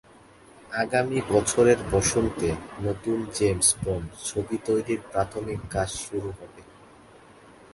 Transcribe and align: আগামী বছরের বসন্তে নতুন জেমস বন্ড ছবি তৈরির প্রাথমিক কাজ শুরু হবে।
আগামী 0.73 1.19
বছরের 1.31 1.79
বসন্তে 1.91 2.49
নতুন 2.81 3.17
জেমস 3.37 3.69
বন্ড 3.83 4.07
ছবি 4.27 4.57
তৈরির 4.67 5.01
প্রাথমিক 5.11 5.59
কাজ 5.73 5.89
শুরু 6.03 6.29
হবে। 6.37 6.61